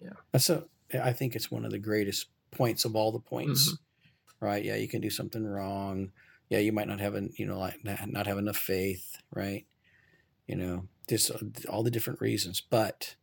Yeah, 0.00 0.14
that's 0.32 0.50
a. 0.50 0.64
I 1.02 1.12
think 1.12 1.34
it's 1.34 1.50
one 1.50 1.64
of 1.64 1.70
the 1.70 1.78
greatest 1.78 2.26
points 2.50 2.84
of 2.84 2.94
all 2.94 3.12
the 3.12 3.18
points. 3.18 3.68
Mm-hmm. 3.68 4.44
Right? 4.44 4.64
Yeah, 4.64 4.76
you 4.76 4.88
can 4.88 5.00
do 5.00 5.10
something 5.10 5.44
wrong. 5.44 6.12
Yeah, 6.50 6.58
you 6.58 6.72
might 6.72 6.88
not 6.88 7.00
have 7.00 7.14
an 7.14 7.32
you 7.36 7.46
know 7.46 7.58
like 7.58 7.84
not 7.84 8.26
have 8.26 8.38
enough 8.38 8.56
faith. 8.56 9.16
Right? 9.34 9.66
You 10.46 10.56
know, 10.56 10.88
just 11.08 11.30
all 11.68 11.82
the 11.82 11.90
different 11.90 12.20
reasons. 12.20 12.60
But 12.60 13.16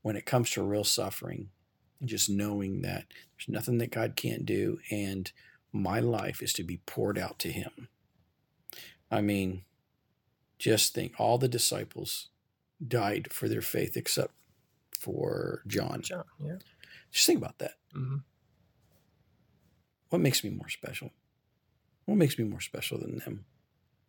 when 0.00 0.16
it 0.16 0.26
comes 0.26 0.50
to 0.50 0.62
real 0.62 0.84
suffering, 0.84 1.50
just 2.04 2.30
knowing 2.30 2.82
that 2.82 3.06
there's 3.36 3.48
nothing 3.48 3.78
that 3.78 3.90
God 3.90 4.16
can't 4.16 4.46
do, 4.46 4.78
and 4.90 5.30
my 5.72 6.00
life 6.00 6.42
is 6.42 6.52
to 6.54 6.62
be 6.62 6.78
poured 6.86 7.18
out 7.18 7.38
to 7.40 7.50
Him. 7.50 7.88
I 9.10 9.20
mean, 9.20 9.64
just 10.58 10.94
think 10.94 11.14
all 11.18 11.38
the 11.38 11.48
disciples 11.48 12.28
died 12.86 13.32
for 13.32 13.48
their 13.48 13.62
faith 13.62 13.96
except 13.96 14.34
for 14.98 15.62
John. 15.66 16.02
John, 16.02 16.24
yeah. 16.42 16.56
Just 17.10 17.26
think 17.26 17.38
about 17.38 17.58
that. 17.58 17.74
Mm-hmm. 17.96 18.18
What 20.10 20.20
makes 20.20 20.44
me 20.44 20.50
more 20.50 20.68
special? 20.68 21.10
What 22.04 22.18
makes 22.18 22.38
me 22.38 22.44
more 22.44 22.60
special 22.60 22.98
than 22.98 23.18
them? 23.18 23.44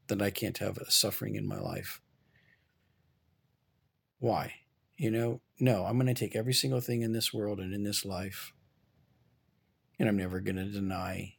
That 0.08 0.22
I 0.22 0.32
can't 0.32 0.58
have 0.58 0.78
a 0.78 0.92
suffering 0.92 1.36
in 1.36 1.48
my 1.48 1.60
life. 1.60 2.02
Why? 4.20 4.54
You 4.98 5.12
know, 5.12 5.42
no, 5.60 5.86
I'm 5.86 5.98
going 5.98 6.08
to 6.08 6.14
take 6.14 6.36
every 6.36 6.54
single 6.54 6.82
thing 6.82 7.02
in 7.02 7.14
this 7.14 7.34
world 7.34 7.60
and 7.60 7.74
in 7.74 7.84
this 7.84 8.06
life, 8.06 8.54
and 10.00 10.08
I'm 10.08 10.18
never 10.18 10.40
going 10.40 10.56
to 10.58 10.66
deny 10.66 11.36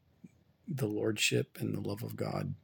the 0.67 0.87
lordship 0.87 1.59
and 1.61 1.75
the 1.75 1.81
love 1.81 2.03
of 2.03 2.17
God. 2.17 2.55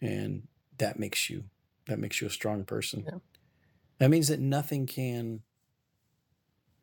And 0.00 0.48
that 0.78 0.98
makes 0.98 1.30
you 1.30 1.44
that 1.86 1.98
makes 1.98 2.20
you 2.20 2.26
a 2.26 2.30
strong 2.30 2.64
person. 2.64 3.04
Yeah. 3.06 3.18
That 3.98 4.10
means 4.10 4.28
that 4.28 4.40
nothing 4.40 4.86
can 4.86 5.40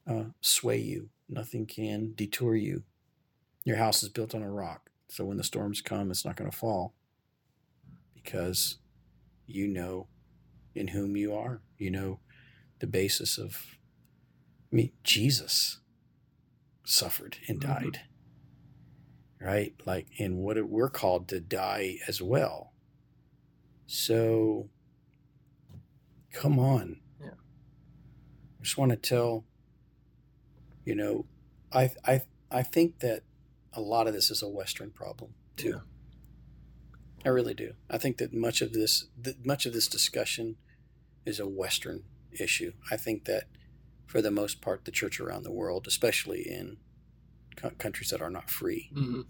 uh, 0.07 0.25
sway 0.41 0.79
you. 0.79 1.09
Nothing 1.29 1.65
can 1.65 2.13
detour 2.15 2.55
you. 2.55 2.83
Your 3.65 3.77
house 3.77 4.01
is 4.03 4.09
built 4.09 4.33
on 4.33 4.41
a 4.41 4.51
rock, 4.51 4.89
so 5.07 5.25
when 5.25 5.37
the 5.37 5.43
storms 5.43 5.81
come, 5.81 6.11
it's 6.11 6.25
not 6.25 6.35
going 6.35 6.49
to 6.49 6.55
fall 6.55 6.93
because 8.13 8.77
you 9.45 9.67
know 9.67 10.07
in 10.75 10.89
whom 10.89 11.15
you 11.15 11.33
are. 11.33 11.61
You 11.77 11.91
know 11.91 12.19
the 12.79 12.87
basis 12.87 13.37
of 13.37 13.77
I 14.71 14.75
mean 14.75 14.91
Jesus 15.03 15.79
suffered 16.83 17.37
and 17.47 17.59
mm-hmm. 17.59 17.71
died. 17.71 17.83
Mm-hmm. 17.93 18.12
Right? 19.43 19.73
Like 19.85 20.07
and 20.19 20.37
what 20.37 20.57
it, 20.57 20.69
we're 20.69 20.89
called 20.89 21.27
to 21.29 21.39
die 21.39 21.97
as 22.07 22.21
well. 22.21 22.71
So 23.85 24.69
come 26.31 26.57
on. 26.59 27.01
Yeah. 27.19 27.31
I 27.31 28.63
just 28.63 28.77
want 28.77 28.91
to 28.91 28.97
tell 28.97 29.43
you 30.85 30.95
know, 30.95 31.25
I 31.71 31.91
I 32.05 32.21
I 32.51 32.63
think 32.63 32.99
that 32.99 33.23
a 33.73 33.81
lot 33.81 34.07
of 34.07 34.13
this 34.13 34.29
is 34.29 34.41
a 34.41 34.49
western 34.49 34.91
problem 34.91 35.33
too. 35.57 35.69
Yeah. 35.69 35.79
I 37.25 37.29
really 37.29 37.53
do. 37.53 37.73
I 37.89 37.97
think 37.97 38.17
that 38.17 38.33
much 38.33 38.61
of 38.61 38.73
this 38.73 39.05
much 39.43 39.65
of 39.65 39.73
this 39.73 39.87
discussion 39.87 40.57
is 41.25 41.39
a 41.39 41.47
western 41.47 42.03
issue. 42.31 42.73
I 42.91 42.97
think 42.97 43.25
that 43.25 43.45
for 44.05 44.21
the 44.21 44.31
most 44.31 44.61
part, 44.61 44.85
the 44.85 44.91
church 44.91 45.19
around 45.19 45.43
the 45.43 45.51
world, 45.51 45.87
especially 45.87 46.41
in 46.41 46.77
co- 47.55 47.71
countries 47.71 48.09
that 48.09 48.21
are 48.21 48.29
not 48.29 48.49
free, 48.49 48.89
mm-hmm. 48.93 49.21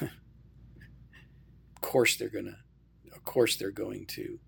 of 0.04 1.80
course 1.80 2.16
they're 2.16 2.28
gonna, 2.28 2.58
of 3.14 3.24
course 3.24 3.56
they're 3.56 3.70
going 3.70 4.06
to 4.06 4.38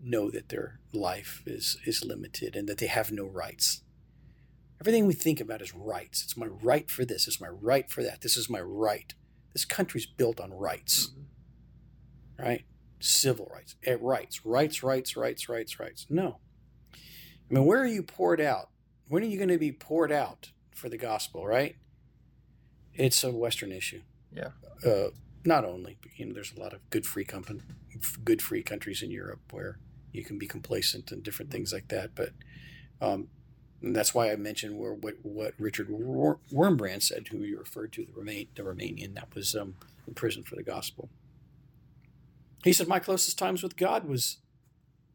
know 0.00 0.30
that 0.30 0.48
their 0.48 0.80
life 0.92 1.42
is 1.46 1.78
is 1.84 2.04
limited 2.04 2.54
and 2.54 2.68
that 2.68 2.78
they 2.78 2.86
have 2.86 3.10
no 3.10 3.24
rights. 3.24 3.82
Everything 4.80 5.06
we 5.06 5.14
think 5.14 5.40
about 5.40 5.60
is 5.60 5.74
rights. 5.74 6.22
It's 6.22 6.36
my 6.36 6.46
right 6.46 6.88
for 6.88 7.04
this. 7.04 7.26
It's 7.26 7.40
my 7.40 7.48
right 7.48 7.90
for 7.90 8.04
that. 8.04 8.20
This 8.20 8.36
is 8.36 8.48
my 8.48 8.60
right. 8.60 9.12
This 9.52 9.64
country's 9.64 10.06
built 10.06 10.40
on 10.40 10.52
rights, 10.52 11.08
mm-hmm. 11.08 12.44
right? 12.44 12.64
civil 13.00 13.50
eh, 13.84 13.96
rights, 14.00 14.44
rights, 14.44 14.82
rights, 14.82 15.16
rights, 15.16 15.48
rights, 15.48 15.80
rights. 15.80 16.06
No. 16.08 16.38
I 17.50 17.54
mean, 17.54 17.64
where 17.64 17.80
are 17.80 17.86
you 17.86 18.02
poured 18.02 18.40
out? 18.40 18.68
When 19.08 19.22
are 19.22 19.26
you 19.26 19.38
going 19.38 19.48
to 19.48 19.58
be 19.58 19.72
poured 19.72 20.12
out 20.12 20.50
for 20.74 20.88
the 20.88 20.98
gospel, 20.98 21.46
right? 21.46 21.76
It's 22.94 23.24
a 23.24 23.32
Western 23.32 23.72
issue. 23.72 24.02
Yeah. 24.34 24.50
Uh, 24.84 25.08
not 25.44 25.64
only, 25.64 25.96
but, 26.02 26.10
you 26.16 26.26
know, 26.26 26.34
there's 26.34 26.52
a 26.54 26.60
lot 26.60 26.72
of 26.72 26.80
good 26.90 27.06
free 27.06 27.24
company, 27.24 27.60
good 28.24 28.42
free 28.42 28.62
countries 28.62 29.02
in 29.02 29.10
Europe 29.10 29.40
where 29.50 29.78
you 30.12 30.24
can 30.24 30.38
be 30.38 30.46
complacent 30.46 31.10
and 31.10 31.22
different 31.22 31.50
things 31.50 31.72
like 31.72 31.88
that. 31.88 32.14
But 32.14 32.30
um, 33.00 33.28
that's 33.82 34.14
why 34.14 34.30
I 34.30 34.36
mentioned 34.36 34.78
where 34.78 34.92
what, 34.92 35.14
what 35.22 35.54
Richard 35.58 35.88
Wurmbrand 35.88 37.02
said, 37.02 37.28
who 37.28 37.38
you 37.38 37.58
referred 37.58 37.92
to, 37.94 38.04
the, 38.04 38.48
the 38.54 38.62
Romanian 38.62 39.14
that 39.14 39.34
was 39.34 39.54
um, 39.54 39.76
in 40.06 40.14
prison 40.14 40.42
for 40.42 40.56
the 40.56 40.62
gospel. 40.62 41.08
He 42.64 42.72
said, 42.72 42.88
My 42.88 42.98
closest 42.98 43.38
times 43.38 43.62
with 43.62 43.76
God 43.76 44.06
was 44.06 44.38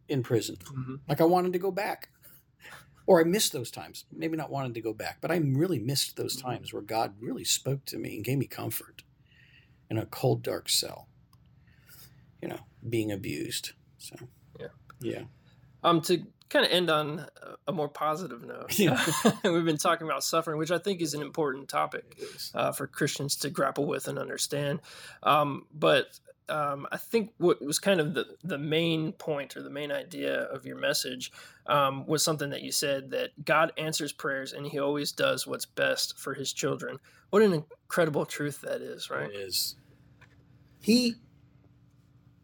in 0.08 0.24
prison. 0.24 0.56
Mm-hmm. 0.56 0.96
Like 1.08 1.22
I 1.22 1.26
wanted 1.26 1.54
to 1.54 1.60
go 1.60 1.72
back. 1.72 2.10
Or 3.06 3.20
I 3.20 3.24
missed 3.26 3.52
those 3.52 3.70
times. 3.70 4.06
Maybe 4.12 4.38
not 4.38 4.50
wanting 4.50 4.74
to 4.76 4.82
go 4.82 4.94
back, 4.94 5.18
but 5.20 5.32
I 5.32 5.38
really 5.38 5.80
missed 5.80 6.16
those 6.16 6.38
mm-hmm. 6.38 6.48
times 6.48 6.74
where 6.74 6.82
God 6.82 7.16
really 7.20 7.44
spoke 7.44 7.86
to 7.86 7.98
me 7.98 8.16
and 8.16 8.24
gave 8.24 8.38
me 8.38 8.46
comfort 8.46 9.04
in 9.90 9.98
a 9.98 10.06
cold, 10.06 10.42
dark 10.42 10.70
cell. 10.70 11.08
You 12.42 12.50
know, 12.50 12.60
being 12.88 13.12
abused. 13.12 13.72
So, 13.98 14.16
yeah. 14.60 14.68
Yeah. 15.00 15.24
Um, 15.84 16.02
to 16.02 16.26
kind 16.50 16.66
of 16.66 16.72
end 16.72 16.90
on 16.90 17.26
a 17.68 17.72
more 17.72 17.90
positive 17.90 18.44
note, 18.44 18.78
yeah. 18.80 19.04
we've 19.44 19.66
been 19.66 19.78
talking 19.78 20.08
about 20.08 20.24
suffering, 20.24 20.58
which 20.58 20.72
I 20.72 20.78
think 20.78 21.02
is 21.02 21.14
an 21.14 21.22
important 21.22 21.70
topic 21.70 22.20
uh, 22.54 22.72
for 22.72 22.88
Christians 22.88 23.38
to 23.38 23.50
grapple 23.50 23.86
with 23.86 24.08
and 24.08 24.20
understand. 24.20 24.82
Um, 25.22 25.66
but 25.74 26.20
um, 26.50 26.88
I 26.92 26.98
think 26.98 27.32
what 27.38 27.62
was 27.62 27.80
kind 27.80 28.00
of 28.00 28.14
the, 28.14 28.26
the 28.44 28.58
main 28.58 29.14
point 29.14 29.56
or 29.56 29.62
the 29.62 29.70
main 29.70 29.92
idea 29.92 30.42
of 30.44 30.66
your 30.66 30.78
message 30.78 31.32
um, 31.68 32.06
was 32.06 32.24
something 32.24 32.50
that 32.50 32.62
you 32.62 32.72
said 32.72 33.12
that 33.12 33.46
God 33.46 33.72
answers 33.78 34.12
prayers 34.12 34.54
and 34.54 34.66
he 34.66 34.80
always 34.80 35.12
does 35.12 35.48
what's 35.48 35.66
best 35.66 36.20
for 36.20 36.34
his 36.34 36.52
children. 36.52 36.98
What 37.30 37.42
an 37.42 37.54
incredible 37.54 38.26
truth 38.26 38.62
that 38.62 38.82
is, 38.82 39.10
right? 39.10 39.30
It 39.30 39.36
is. 39.36 39.76
He 40.82 41.16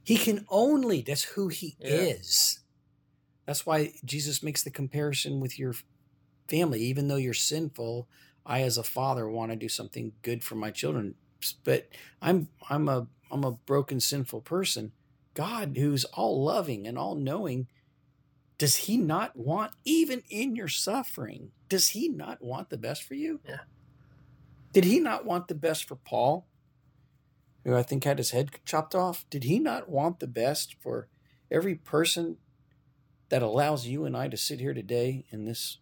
he 0.04 0.18
can 0.18 0.46
only 0.50 1.02
that's 1.02 1.24
who 1.24 1.50
he 1.50 1.76
yeah. 1.80 1.90
is. 1.90 2.62
That's 3.46 3.66
why 3.66 3.94
Jesus 4.06 4.42
makes 4.42 4.64
the 4.64 4.72
comparison 4.72 5.40
with 5.40 5.60
your 5.60 5.76
family. 6.48 6.82
Even 6.82 7.08
though 7.08 7.18
you're 7.18 7.34
sinful, 7.34 8.08
I 8.46 8.62
as 8.62 8.78
a 8.78 8.84
father 8.84 9.30
want 9.30 9.52
to 9.52 9.56
do 9.56 9.70
something 9.70 10.14
good 10.22 10.44
for 10.44 10.56
my 10.56 10.72
children. 10.72 11.16
But 11.64 11.90
I'm 12.22 12.48
I'm 12.70 12.88
a 12.90 13.08
I'm 13.32 13.44
a 13.44 13.52
broken, 13.52 14.00
sinful 14.00 14.42
person. 14.42 14.92
God 15.34 15.78
who's 15.78 16.06
all 16.06 16.44
loving 16.44 16.88
and 16.88 16.98
all 16.98 17.16
knowing, 17.16 17.68
does 18.58 18.76
he 18.76 18.98
not 18.98 19.36
want, 19.36 19.72
even 19.86 20.24
in 20.30 20.56
your 20.56 20.68
suffering, 20.68 21.52
does 21.70 21.90
he 21.90 22.10
not 22.10 22.42
want 22.42 22.70
the 22.70 22.78
best 22.78 23.04
for 23.04 23.14
you? 23.14 23.40
Yeah. 23.48 23.60
Did 24.74 24.84
he 24.84 25.00
not 25.00 25.26
want 25.26 25.48
the 25.48 25.56
best 25.56 25.88
for 25.88 25.96
Paul, 25.96 26.48
who 27.64 27.76
I 27.76 27.84
think 27.84 28.04
had 28.04 28.18
his 28.18 28.32
head 28.32 28.52
chopped 28.66 28.94
off? 28.94 29.26
Did 29.30 29.44
he 29.44 29.60
not 29.60 29.90
want 29.90 30.20
the 30.20 30.28
best 30.28 30.76
for 30.82 31.08
every 31.50 31.76
person 31.76 32.38
that 33.30 33.42
allows 33.42 33.88
you 33.88 34.06
and 34.06 34.18
I 34.18 34.28
to 34.28 34.38
sit 34.38 34.60
here 34.60 34.74
today 34.74 35.26
in 35.32 35.46
this 35.46 35.78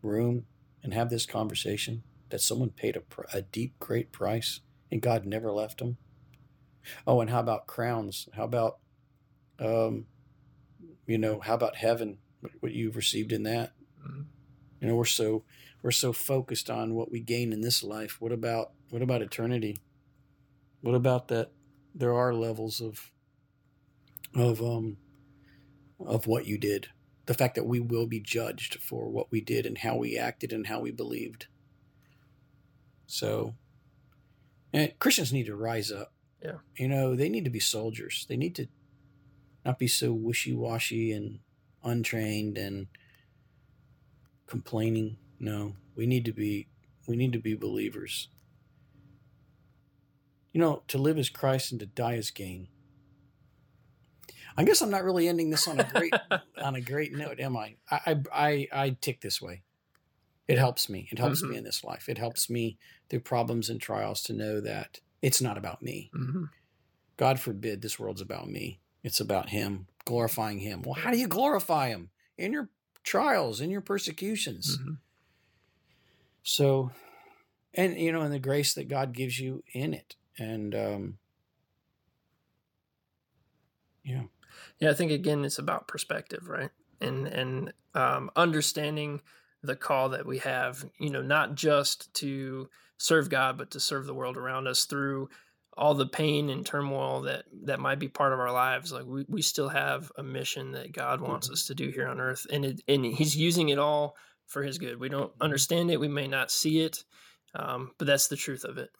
room 0.00 0.46
and 0.82 0.94
have 0.94 1.10
this 1.10 1.26
conversation? 1.26 2.02
That 2.30 2.40
someone 2.40 2.70
paid 2.70 2.96
a, 2.96 3.02
a 3.36 3.42
deep, 3.42 3.78
great 3.78 4.10
price 4.10 4.60
and 4.90 5.02
God 5.02 5.26
never 5.26 5.52
left 5.52 5.78
them? 5.78 5.98
Oh, 7.06 7.20
and 7.20 7.30
how 7.30 7.40
about 7.40 7.66
crowns? 7.66 8.28
How 8.34 8.44
about, 8.44 8.78
um, 9.58 10.06
you 11.06 11.18
know, 11.18 11.40
how 11.40 11.54
about 11.54 11.76
heaven? 11.76 12.18
What 12.60 12.72
you've 12.72 12.96
received 12.96 13.32
in 13.32 13.44
that? 13.44 13.72
Mm-hmm. 14.04 14.22
You 14.80 14.88
know, 14.88 14.96
we're 14.96 15.04
so 15.04 15.44
we're 15.82 15.90
so 15.90 16.12
focused 16.12 16.70
on 16.70 16.94
what 16.94 17.10
we 17.10 17.20
gain 17.20 17.52
in 17.52 17.60
this 17.60 17.82
life. 17.82 18.20
What 18.20 18.32
about 18.32 18.72
what 18.90 19.02
about 19.02 19.22
eternity? 19.22 19.78
What 20.80 20.94
about 20.94 21.28
that? 21.28 21.50
There 21.94 22.14
are 22.14 22.34
levels 22.34 22.80
of 22.80 23.10
of 24.34 24.60
um 24.60 24.96
of 26.00 26.26
what 26.26 26.46
you 26.46 26.58
did. 26.58 26.88
The 27.26 27.34
fact 27.34 27.54
that 27.54 27.66
we 27.66 27.78
will 27.78 28.06
be 28.06 28.20
judged 28.20 28.80
for 28.80 29.08
what 29.08 29.30
we 29.30 29.40
did 29.40 29.66
and 29.66 29.78
how 29.78 29.96
we 29.96 30.18
acted 30.18 30.52
and 30.52 30.66
how 30.66 30.80
we 30.80 30.90
believed. 30.90 31.46
So, 33.06 33.54
and 34.72 34.98
Christians 34.98 35.32
need 35.32 35.46
to 35.46 35.54
rise 35.54 35.92
up. 35.92 36.12
Yeah. 36.42 36.58
You 36.76 36.88
know, 36.88 37.14
they 37.14 37.28
need 37.28 37.44
to 37.44 37.50
be 37.50 37.60
soldiers. 37.60 38.26
They 38.28 38.36
need 38.36 38.54
to 38.56 38.66
not 39.64 39.78
be 39.78 39.86
so 39.86 40.12
wishy 40.12 40.52
washy 40.52 41.12
and 41.12 41.38
untrained 41.84 42.58
and 42.58 42.88
complaining. 44.46 45.18
No, 45.38 45.76
we 45.94 46.06
need 46.06 46.24
to 46.24 46.32
be 46.32 46.68
we 47.06 47.16
need 47.16 47.32
to 47.32 47.38
be 47.38 47.54
believers. 47.54 48.28
You 50.52 50.60
know, 50.60 50.82
to 50.88 50.98
live 50.98 51.18
as 51.18 51.30
Christ 51.30 51.72
and 51.72 51.80
to 51.80 51.86
die 51.86 52.14
as 52.14 52.30
gain. 52.30 52.68
I 54.56 54.64
guess 54.64 54.82
I'm 54.82 54.90
not 54.90 55.04
really 55.04 55.28
ending 55.28 55.50
this 55.50 55.66
on 55.66 55.80
a 55.80 55.84
great 55.84 56.14
on 56.62 56.74
a 56.74 56.80
great 56.80 57.12
note, 57.12 57.40
am 57.40 57.56
I? 57.56 57.76
I 57.90 58.20
I 58.32 58.68
I 58.72 58.96
tick 59.00 59.20
this 59.20 59.40
way. 59.40 59.62
It 60.48 60.58
helps 60.58 60.88
me. 60.88 61.08
It 61.10 61.18
helps 61.18 61.40
mm-hmm. 61.40 61.52
me 61.52 61.58
in 61.58 61.64
this 61.64 61.84
life. 61.84 62.08
It 62.08 62.18
helps 62.18 62.50
me 62.50 62.76
through 63.08 63.20
problems 63.20 63.70
and 63.70 63.80
trials 63.80 64.22
to 64.24 64.32
know 64.32 64.60
that 64.60 65.00
it's 65.22 65.40
not 65.40 65.56
about 65.56 65.82
me. 65.82 66.10
Mm-hmm. 66.14 66.44
God 67.16 67.40
forbid 67.40 67.80
this 67.80 67.98
world's 67.98 68.20
about 68.20 68.48
me. 68.50 68.80
It's 69.02 69.20
about 69.20 69.48
Him, 69.48 69.86
glorifying 70.04 70.58
Him. 70.58 70.82
Well, 70.82 70.94
how 70.94 71.10
do 71.10 71.18
you 71.18 71.28
glorify 71.28 71.88
Him? 71.88 72.10
In 72.36 72.52
your 72.52 72.68
trials, 73.04 73.60
in 73.60 73.70
your 73.70 73.80
persecutions. 73.80 74.76
Mm-hmm. 74.78 74.92
So, 76.42 76.90
and, 77.74 77.96
you 77.96 78.12
know, 78.12 78.22
in 78.22 78.32
the 78.32 78.38
grace 78.38 78.74
that 78.74 78.88
God 78.88 79.12
gives 79.12 79.38
you 79.38 79.62
in 79.72 79.94
it. 79.94 80.16
And, 80.38 80.74
um, 80.74 81.18
yeah. 84.04 84.22
Yeah, 84.78 84.90
I 84.90 84.94
think 84.94 85.12
again 85.12 85.44
it's 85.44 85.58
about 85.58 85.86
perspective, 85.86 86.48
right? 86.48 86.70
And 87.00 87.26
and 87.26 87.72
um, 87.94 88.30
understanding 88.34 89.20
the 89.62 89.76
call 89.76 90.08
that 90.10 90.26
we 90.26 90.38
have, 90.38 90.84
you 90.98 91.10
know, 91.10 91.22
not 91.22 91.54
just 91.54 92.12
to 92.14 92.68
serve 93.02 93.28
God, 93.28 93.58
but 93.58 93.72
to 93.72 93.80
serve 93.80 94.06
the 94.06 94.14
world 94.14 94.36
around 94.36 94.68
us 94.68 94.84
through 94.84 95.28
all 95.76 95.94
the 95.94 96.06
pain 96.06 96.50
and 96.50 96.64
turmoil 96.66 97.22
that 97.22 97.44
that 97.64 97.80
might 97.80 97.98
be 97.98 98.08
part 98.08 98.32
of 98.32 98.38
our 98.38 98.52
lives 98.52 98.92
like 98.92 99.06
we, 99.06 99.24
we 99.26 99.40
still 99.40 99.70
have 99.70 100.12
a 100.18 100.22
mission 100.22 100.72
that 100.72 100.92
god 100.92 101.20
wants 101.20 101.46
mm-hmm. 101.46 101.54
us 101.54 101.66
to 101.66 101.74
do 101.74 101.88
here 101.88 102.08
on 102.08 102.20
earth 102.20 102.46
and 102.52 102.64
it, 102.64 102.82
and 102.88 103.06
he's 103.06 103.34
using 103.34 103.70
it 103.70 103.78
all 103.78 104.14
for 104.46 104.62
his 104.62 104.76
good. 104.76 105.00
We 105.00 105.08
don't 105.08 105.32
understand 105.40 105.90
it 105.90 105.98
we 105.98 106.08
may 106.08 106.28
not 106.28 106.50
see 106.50 106.80
it 106.80 107.04
um, 107.54 107.92
but 107.98 108.06
that's 108.06 108.28
the 108.28 108.36
truth 108.36 108.64
of 108.64 108.78
it. 108.78 108.90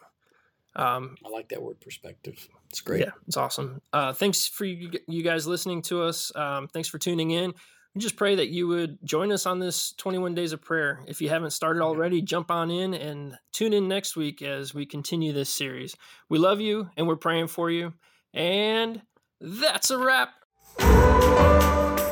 Um, 0.75 1.17
i 1.25 1.29
like 1.29 1.51
that 1.51 1.63
word 1.63 1.81
perspective. 1.81 2.49
It's 2.71 2.81
great. 2.81 3.01
Yeah 3.01 3.11
it's 3.27 3.37
awesome. 3.37 3.83
Uh, 3.93 4.15
thanks 4.15 4.47
for 4.47 4.65
you, 4.65 4.93
you 5.07 5.23
guys 5.23 5.47
listening 5.47 5.83
to 5.83 6.03
us. 6.03 6.35
Um, 6.35 6.69
thanks 6.69 6.89
for 6.89 6.99
tuning 6.99 7.33
in 7.33 7.53
we 7.95 8.01
just 8.01 8.17
pray 8.17 8.35
that 8.37 8.49
you 8.49 8.67
would 8.69 8.99
join 9.05 9.31
us 9.33 9.45
on 9.45 9.59
this 9.59 9.93
21 9.93 10.35
days 10.35 10.53
of 10.53 10.63
prayer. 10.63 11.01
If 11.07 11.21
you 11.21 11.29
haven't 11.29 11.51
started 11.51 11.83
already, 11.83 12.23
jump 12.23 12.51
on 12.51 12.71
in 12.71 12.95
and 12.95 13.37
tune 13.53 13.75
in 13.75 13.87
next 13.87 14.17
week 14.17 14.41
as 14.41 14.73
we 14.73 14.87
continue 14.87 15.33
this 15.33 15.51
series. 15.51 15.95
We 16.29 16.39
love 16.39 16.61
you 16.61 16.89
and 16.97 17.07
we're 17.07 17.17
praying 17.17 17.49
for 17.49 17.71
you. 17.71 17.93
And 18.33 19.03
that's 19.41 19.91
a 19.91 19.99
wrap. 19.99 20.31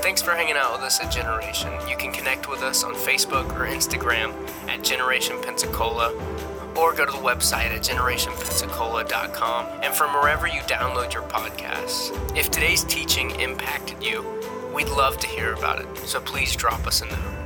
Thanks 0.03 0.21
for 0.21 0.33
hanging 0.33 0.57
out 0.57 0.73
with 0.73 0.83
us 0.83 1.01
at 1.01 1.11
Generation. 1.11 1.73
You 1.89 1.97
can 1.97 2.13
connect 2.13 2.49
with 2.51 2.61
us 2.63 2.85
on 2.85 2.95
Facebook 2.95 3.47
or 3.55 3.67
Instagram 3.67 4.35
at 4.69 4.85
Generation 4.85 5.37
Pensacola 5.43 6.13
or 6.77 6.95
go 6.95 7.07
to 7.07 7.13
the 7.13 7.19
website 7.19 7.71
at 7.71 7.83
generationpensacola.com 7.83 9.67
and 9.83 9.95
from 9.95 10.13
wherever 10.13 10.47
you 10.47 10.61
download 10.63 11.15
your 11.15 11.23
podcasts. 11.23 12.11
If 12.37 12.51
today's 12.51 12.85
teaching 12.85 13.31
impacted 13.41 14.03
you, 14.03 14.25
We'd 14.73 14.89
love 14.89 15.19
to 15.19 15.27
hear 15.27 15.53
about 15.55 15.81
it, 15.81 15.97
so 15.99 16.21
please 16.21 16.55
drop 16.55 16.87
us 16.87 17.03
a 17.03 17.07
note. 17.07 17.40